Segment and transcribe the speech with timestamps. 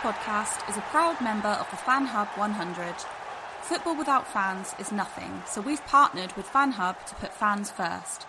[0.00, 2.94] Podcast is a proud member of the Fan Hub 100.
[3.60, 8.26] Football without fans is nothing, so we've partnered with Fan Hub to put fans first.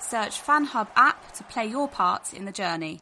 [0.00, 2.98] Search Fan Hub app to play your part in the journey.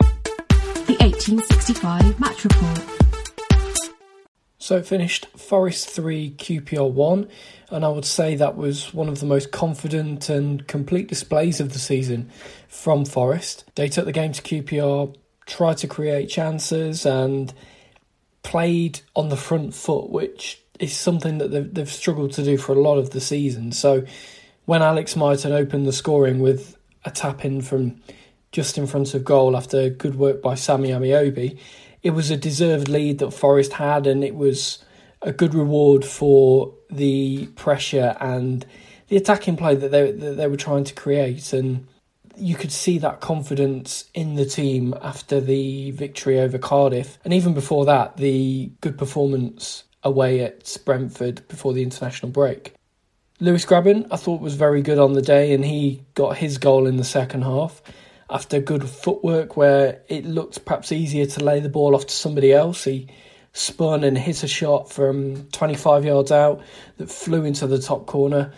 [0.00, 2.80] The 1865 Match Report.
[4.58, 7.28] So it finished Forest 3, QPR 1,
[7.70, 11.72] and I would say that was one of the most confident and complete displays of
[11.72, 12.30] the season
[12.66, 13.64] from Forest.
[13.76, 15.14] They took the game to QPR
[15.48, 17.52] tried to create chances and
[18.44, 22.72] played on the front foot, which is something that they've, they've struggled to do for
[22.72, 23.72] a lot of the season.
[23.72, 24.04] So
[24.66, 28.00] when Alex Mighten opened the scoring with a tap in from
[28.52, 31.58] just in front of goal after good work by Sammy Ameobi,
[32.02, 34.84] it was a deserved lead that Forest had, and it was
[35.20, 38.64] a good reward for the pressure and
[39.08, 41.52] the attacking play that they that they were trying to create.
[41.52, 41.88] And
[42.38, 47.18] you could see that confidence in the team after the victory over Cardiff.
[47.24, 52.74] And even before that, the good performance away at Brentford before the international break.
[53.40, 56.86] Lewis Grabban, I thought, was very good on the day, and he got his goal
[56.86, 57.82] in the second half
[58.30, 62.52] after good footwork where it looked perhaps easier to lay the ball off to somebody
[62.52, 62.84] else.
[62.84, 63.08] He
[63.52, 66.62] spun and hit a shot from 25 yards out
[66.98, 68.52] that flew into the top corner.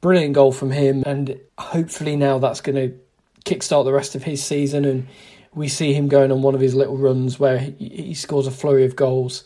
[0.00, 2.98] Brilliant goal from him, and hopefully now that's going to
[3.44, 5.06] kickstart the rest of his season, and
[5.54, 8.84] we see him going on one of his little runs where he, scores a flurry
[8.84, 9.44] of goals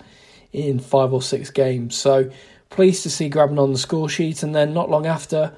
[0.53, 1.95] in five or six games.
[1.95, 2.31] So
[2.71, 5.53] pleased to see Grabban on the score sheet, and then not long after,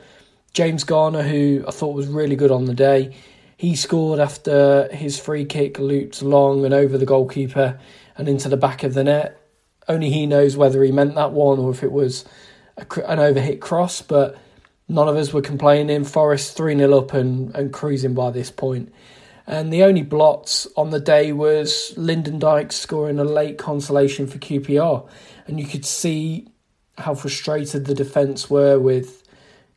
[0.52, 3.14] James Garner, who I thought was really good on the day,
[3.56, 7.78] he scored after his free kick looped long and over the goalkeeper
[8.16, 9.38] and into the back of the net.
[9.86, 12.24] Only he knows whether he meant that one or if it was
[12.78, 14.38] a, an overhit cross, but
[14.90, 16.02] None of us were complaining.
[16.02, 18.92] Forest 3 0 up and, and cruising by this point.
[19.46, 24.38] And the only blots on the day was Lyndon Dyke scoring a late consolation for
[24.38, 25.08] QPR.
[25.46, 26.48] And you could see
[26.98, 29.22] how frustrated the defence were with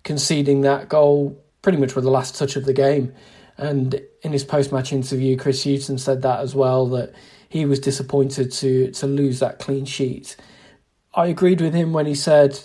[0.04, 3.14] conceding that goal pretty much with the last touch of the game.
[3.56, 7.14] And in his post match interview, Chris Hughton said that as well, that
[7.50, 10.36] he was disappointed to, to lose that clean sheet.
[11.14, 12.60] I agreed with him when he said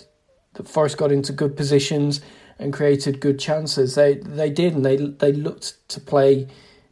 [0.53, 2.21] that Forest got into good positions
[2.59, 3.95] and created good chances.
[3.95, 6.47] They they did, and they they looked to play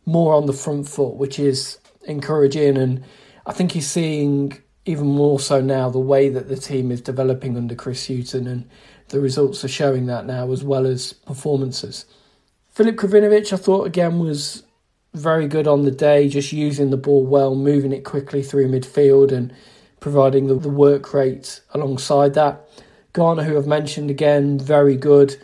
[0.06, 2.78] more on the front foot, which is encouraging.
[2.78, 3.04] And
[3.46, 7.58] I think he's seeing even more so now the way that the team is developing
[7.58, 8.70] under Chris Hughton, and
[9.10, 12.06] the results are showing that now as well as performances.
[12.72, 14.64] Filip Krovinovic, I thought again was
[15.14, 19.32] very good on the day, just using the ball well, moving it quickly through midfield,
[19.32, 19.54] and
[20.00, 22.68] providing the, the work rate alongside that.
[23.14, 25.38] Garner, who I've mentioned again, very good.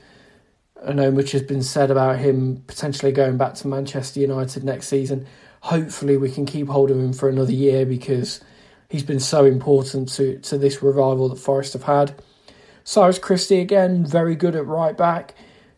[0.86, 4.88] I know much has been said about him potentially going back to Manchester United next
[4.88, 5.26] season.
[5.62, 8.42] Hopefully, we can keep hold of him for another year because
[8.90, 12.22] he's been so important to, to this revival that Forest have had.
[12.84, 15.36] Cyrus Christie, again, very good at right back,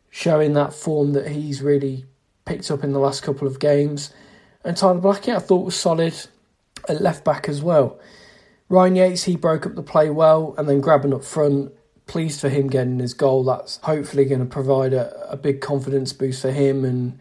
[0.09, 2.05] showing that form that he's really
[2.45, 4.11] picked up in the last couple of games.
[4.63, 6.15] And Tyler Blackett, I thought, was solid
[6.89, 7.99] at left back as well.
[8.69, 11.71] Ryan Yates, he broke up the play well and then Grabban up front
[12.07, 13.43] pleased for him getting his goal.
[13.43, 16.85] That's hopefully going to provide a, a big confidence boost for him.
[16.85, 17.19] And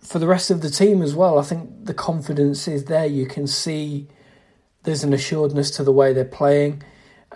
[0.00, 3.06] for the rest of the team as well, I think the confidence is there.
[3.06, 4.08] You can see
[4.84, 6.82] there's an assuredness to the way they're playing.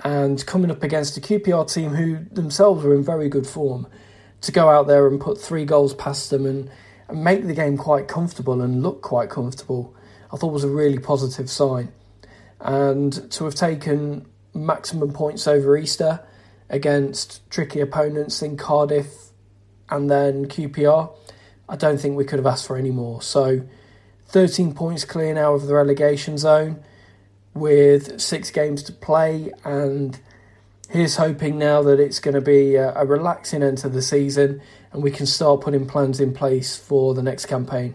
[0.04, 3.86] And coming up against a QPR team who themselves are in very good form,
[4.42, 6.70] to go out there and put three goals past them and,
[7.08, 9.94] and make the game quite comfortable and look quite comfortable,
[10.32, 11.92] I thought was a really positive sign.
[12.60, 16.20] And to have taken maximum points over Easter
[16.69, 19.31] against tricky opponents in Cardiff
[19.90, 21.14] and then QPR,
[21.69, 23.20] I don't think we could have asked for any more.
[23.22, 23.62] So
[24.28, 26.82] 13 points clear now of the relegation zone
[27.54, 30.19] with six games to play, and
[30.88, 34.60] here's hoping now that it's going to be a, a relaxing end to the season
[34.93, 37.94] and we can start putting plans in place for the next campaign.